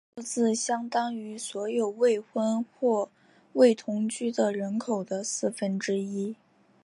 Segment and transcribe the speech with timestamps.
[0.15, 3.11] 这一数字相当于所有未婚或
[3.53, 6.35] 未同居的人口的四分之一。